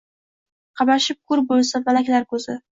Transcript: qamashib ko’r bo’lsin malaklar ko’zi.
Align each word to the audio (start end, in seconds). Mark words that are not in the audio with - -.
qamashib 0.81 1.21
ko’r 1.33 1.45
bo’lsin 1.53 1.87
malaklar 1.93 2.29
ko’zi. 2.35 2.61